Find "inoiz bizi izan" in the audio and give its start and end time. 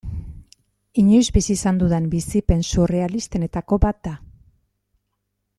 1.01-1.83